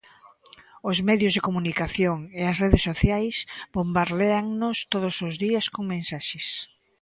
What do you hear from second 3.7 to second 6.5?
bombardéannos todos os días con mensaxes.